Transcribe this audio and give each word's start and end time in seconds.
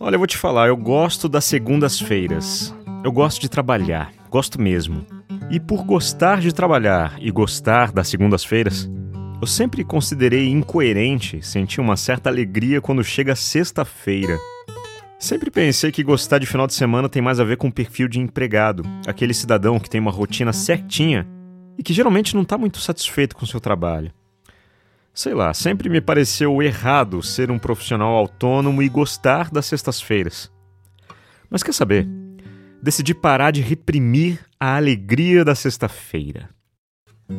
Olha, 0.00 0.16
eu 0.16 0.18
vou 0.18 0.26
te 0.26 0.36
falar, 0.36 0.66
eu 0.66 0.76
gosto 0.76 1.28
das 1.28 1.44
segundas-feiras. 1.44 2.74
Eu 3.04 3.12
gosto 3.12 3.40
de 3.40 3.48
trabalhar, 3.48 4.12
gosto 4.28 4.60
mesmo. 4.60 5.06
E 5.48 5.60
por 5.60 5.84
gostar 5.84 6.40
de 6.40 6.52
trabalhar 6.52 7.16
e 7.20 7.30
gostar 7.30 7.92
das 7.92 8.08
segundas-feiras, 8.08 8.90
eu 9.40 9.46
sempre 9.46 9.84
considerei 9.84 10.48
incoerente 10.48 11.40
sentir 11.46 11.80
uma 11.80 11.96
certa 11.96 12.28
alegria 12.28 12.80
quando 12.80 13.04
chega 13.04 13.36
sexta-feira. 13.36 14.36
Sempre 15.16 15.48
pensei 15.48 15.92
que 15.92 16.02
gostar 16.02 16.38
de 16.38 16.46
final 16.46 16.66
de 16.66 16.74
semana 16.74 17.08
tem 17.08 17.22
mais 17.22 17.38
a 17.38 17.44
ver 17.44 17.56
com 17.56 17.68
o 17.68 17.72
perfil 17.72 18.08
de 18.08 18.18
empregado, 18.18 18.82
aquele 19.06 19.32
cidadão 19.32 19.78
que 19.78 19.88
tem 19.88 20.00
uma 20.00 20.10
rotina 20.10 20.52
certinha 20.52 21.24
e 21.78 21.84
que 21.84 21.92
geralmente 21.92 22.34
não 22.34 22.42
está 22.42 22.58
muito 22.58 22.80
satisfeito 22.80 23.36
com 23.36 23.46
seu 23.46 23.60
trabalho. 23.60 24.12
Sei 25.14 25.32
lá, 25.32 25.54
sempre 25.54 25.88
me 25.88 26.00
pareceu 26.00 26.60
errado 26.60 27.22
ser 27.22 27.48
um 27.48 27.58
profissional 27.58 28.16
autônomo 28.16 28.82
e 28.82 28.88
gostar 28.88 29.48
das 29.48 29.66
sextas-feiras. 29.66 30.50
Mas 31.48 31.62
quer 31.62 31.72
saber? 31.72 32.08
Decidi 32.82 33.14
parar 33.14 33.52
de 33.52 33.60
reprimir 33.60 34.40
a 34.58 34.74
alegria 34.74 35.44
da 35.44 35.54
sexta-feira. 35.54 36.50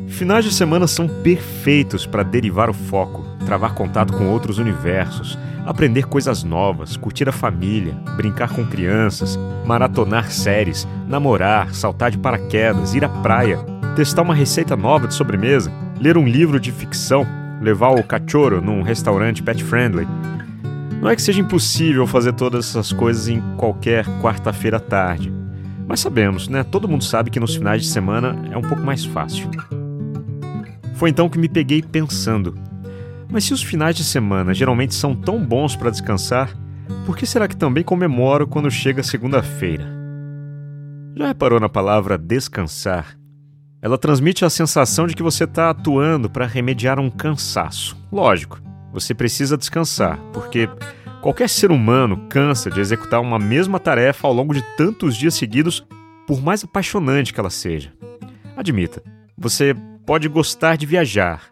Finais 0.08 0.46
de 0.46 0.54
semana 0.54 0.88
são 0.88 1.06
perfeitos 1.22 2.06
para 2.06 2.24
derivar 2.24 2.70
o 2.70 2.74
foco, 2.74 3.26
travar 3.46 3.76
contato 3.76 4.14
com 4.14 4.30
outros 4.30 4.58
universos, 4.58 5.38
aprender 5.66 6.05
coisas 6.08 6.44
novas, 6.44 6.96
curtir 6.96 7.28
a 7.28 7.34
família, 7.34 7.94
brincar 8.16 8.55
com 8.55 8.66
crianças, 8.66 9.38
maratonar 9.66 10.32
séries, 10.32 10.88
namorar, 11.10 11.76
saltar 11.76 12.10
de 12.10 12.18
paraquedas, 12.18 12.96
ir 12.96 13.04
à 13.04 13.10
praia, 13.10 13.58
testar 13.98 14.22
uma 14.22 14.34
receita 14.34 14.78
nova 14.78 15.10
de 15.10 15.14
sobremesa, 15.14 15.70
ler 16.00 16.18
um 16.18 16.26
livro 16.26 16.58
de 16.58 16.72
ficção 16.72 17.45
levar 17.66 17.90
o 17.90 18.04
cachorro 18.04 18.62
num 18.62 18.84
restaurante 18.84 19.42
pet 19.42 19.64
friendly. 19.64 20.08
Não 21.02 21.10
é 21.10 21.16
que 21.16 21.22
seja 21.22 21.42
impossível 21.42 22.05
fazer 22.05 22.34
todas 22.34 22.70
essas 22.70 22.94
coisas 22.94 23.28
em 23.28 23.41
qualquer 23.58 24.05
quarta-feira 24.22 24.78
à 24.78 24.80
tarde. 24.80 25.34
Mas 25.88 25.99
sabemos, 25.99 26.48
né? 26.48 26.63
Todo 26.63 26.88
mundo 26.88 27.04
sabe 27.04 27.30
que 27.30 27.40
nos 27.40 27.55
finais 27.55 27.82
de 27.82 27.88
semana 27.90 28.36
é 28.52 28.58
um 28.58 28.62
pouco 28.62 28.84
mais 28.84 29.04
fácil. 29.04 29.49
Foi 30.93 31.10
então 31.10 31.27
que 31.27 31.40
me 31.40 31.49
peguei 31.49 31.82
pensando: 31.82 32.55
mas 33.30 33.43
se 33.43 33.54
os 33.54 33.63
finais 33.63 33.96
de 33.96 34.04
semana 34.04 34.54
geralmente 34.54 34.93
são 34.93 35.16
tão 35.16 35.43
bons 35.43 35.76
para 35.76 35.90
descansar, 35.90 36.55
por 37.05 37.18
que 37.18 37.26
será 37.26 37.48
que 37.48 37.58
também 37.58 37.84
comemoro 37.84 38.48
quando 38.48 38.70
chega 38.70 39.04
segunda-feira? 39.04 39.86
Já 41.16 41.27
reparou 41.27 41.60
na 41.60 41.70
palavra 41.70 42.18
descansar? 42.18 43.18
Ela 43.86 44.00
transmite 44.00 44.44
a 44.44 44.50
sensação 44.50 45.05
de 45.05 45.14
que 45.14 45.22
você 45.22 45.44
está 45.44 45.70
atuando 45.70 46.28
para 46.28 46.48
remediar 46.48 47.00
um 47.00 47.08
cansaço. 47.08 47.96
Lógico, 48.12 48.60
você 48.92 49.14
precisa 49.14 49.55
descansar, 49.55 50.20
porque 50.34 50.68
qualquer 51.22 51.48
ser 51.48 51.70
humano 51.70 52.26
cansa 52.27 52.72
de 52.72 52.80
executar 52.80 53.22
uma 53.22 53.38
mesma 53.38 53.80
tarefa 53.80 54.27
ao 54.27 54.34
longo 54.34 54.55
de 54.55 54.64
tantos 54.76 55.16
dias 55.16 55.36
seguidos, 55.36 55.86
por 56.26 56.42
mais 56.42 56.64
apaixonante 56.64 57.32
que 57.32 57.40
ela 57.40 57.52
seja. 57.52 57.94
Admita, 58.58 59.04
você 59.38 59.76
pode 60.04 60.27
gostar 60.27 60.77
de 60.77 60.88
viajar, 60.88 61.44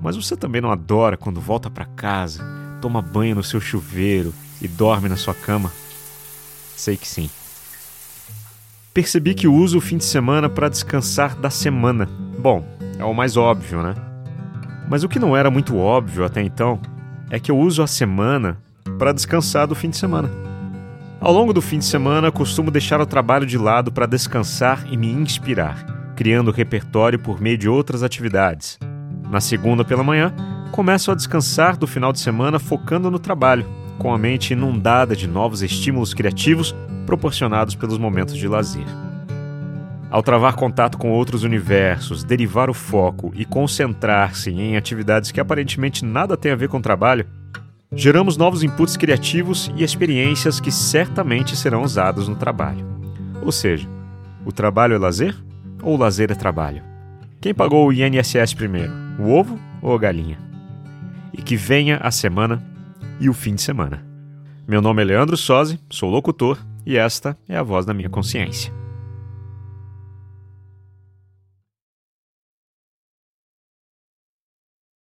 mas 0.00 0.14
você 0.14 0.36
também 0.36 0.60
não 0.60 0.70
adora 0.70 1.16
quando 1.16 1.40
volta 1.40 1.68
para 1.68 1.84
casa, 1.84 2.44
toma 2.80 3.02
banho 3.02 3.34
no 3.34 3.42
seu 3.42 3.60
chuveiro 3.60 4.32
e 4.60 4.68
dorme 4.68 5.08
na 5.08 5.16
sua 5.16 5.34
cama? 5.34 5.72
Sei 6.76 6.96
que 6.96 7.08
sim. 7.08 7.28
Percebi 8.94 9.32
que 9.32 9.48
uso 9.48 9.78
o 9.78 9.80
fim 9.80 9.96
de 9.96 10.04
semana 10.04 10.50
para 10.50 10.68
descansar 10.68 11.34
da 11.34 11.48
semana. 11.48 12.06
Bom, 12.38 12.62
é 12.98 13.04
o 13.04 13.14
mais 13.14 13.38
óbvio, 13.38 13.82
né? 13.82 13.94
Mas 14.86 15.02
o 15.02 15.08
que 15.08 15.18
não 15.18 15.34
era 15.34 15.50
muito 15.50 15.78
óbvio 15.78 16.26
até 16.26 16.42
então 16.42 16.78
é 17.30 17.40
que 17.40 17.50
eu 17.50 17.58
uso 17.58 17.82
a 17.82 17.86
semana 17.86 18.58
para 18.98 19.12
descansar 19.12 19.66
do 19.66 19.74
fim 19.74 19.88
de 19.88 19.96
semana. 19.96 20.30
Ao 21.18 21.32
longo 21.32 21.54
do 21.54 21.62
fim 21.62 21.78
de 21.78 21.86
semana, 21.86 22.30
costumo 22.30 22.70
deixar 22.70 23.00
o 23.00 23.06
trabalho 23.06 23.46
de 23.46 23.56
lado 23.56 23.90
para 23.90 24.04
descansar 24.04 24.84
e 24.90 24.96
me 24.98 25.10
inspirar, 25.10 26.12
criando 26.14 26.50
repertório 26.50 27.18
por 27.18 27.40
meio 27.40 27.56
de 27.56 27.70
outras 27.70 28.02
atividades. 28.02 28.78
Na 29.30 29.40
segunda 29.40 29.86
pela 29.86 30.04
manhã, 30.04 30.34
começo 30.70 31.10
a 31.10 31.14
descansar 31.14 31.78
do 31.78 31.86
final 31.86 32.12
de 32.12 32.20
semana 32.20 32.58
focando 32.58 33.10
no 33.10 33.18
trabalho, 33.18 33.64
com 33.98 34.12
a 34.12 34.18
mente 34.18 34.52
inundada 34.52 35.16
de 35.16 35.26
novos 35.26 35.62
estímulos 35.62 36.12
criativos 36.12 36.74
proporcionados 37.06 37.74
pelos 37.74 37.98
momentos 37.98 38.36
de 38.36 38.48
lazer. 38.48 38.86
Ao 40.12 40.22
travar 40.22 40.56
contato 40.56 40.98
com 40.98 41.10
outros 41.10 41.42
universos, 41.42 42.22
derivar 42.22 42.68
o 42.68 42.74
foco 42.74 43.32
e 43.34 43.46
concentrar-se 43.46 44.50
em 44.50 44.76
atividades 44.76 45.30
que 45.30 45.40
aparentemente 45.40 46.04
nada 46.04 46.36
têm 46.36 46.52
a 46.52 46.56
ver 46.56 46.68
com 46.68 46.76
o 46.76 46.82
trabalho, 46.82 47.26
geramos 47.90 48.36
novos 48.36 48.62
inputs 48.62 48.94
criativos 48.94 49.72
e 49.74 49.82
experiências 49.82 50.60
que 50.60 50.70
certamente 50.70 51.56
serão 51.56 51.82
usados 51.82 52.28
no 52.28 52.36
trabalho. 52.36 52.84
Ou 53.42 53.50
seja, 53.50 53.88
o 54.44 54.52
trabalho 54.52 54.94
é 54.94 54.98
lazer 54.98 55.34
ou 55.82 55.94
o 55.94 55.98
lazer 55.98 56.30
é 56.30 56.34
trabalho? 56.34 56.82
Quem 57.40 57.54
pagou 57.54 57.88
o 57.88 57.92
INSS 57.92 58.52
primeiro, 58.52 58.92
o 59.18 59.30
ovo 59.30 59.58
ou 59.80 59.94
a 59.94 59.98
galinha? 59.98 60.38
E 61.32 61.40
que 61.40 61.56
venha 61.56 61.96
a 61.96 62.10
semana 62.10 62.62
e 63.18 63.30
o 63.30 63.32
fim 63.32 63.54
de 63.54 63.62
semana. 63.62 64.04
Meu 64.68 64.82
nome 64.82 65.00
é 65.00 65.06
Leandro 65.06 65.38
Sozzi, 65.38 65.80
sou 65.88 66.10
locutor 66.10 66.58
e 66.84 66.96
esta 66.96 67.36
é 67.48 67.56
a 67.56 67.62
voz 67.62 67.86
da 67.86 67.94
minha 67.94 68.10
consciência. 68.10 68.81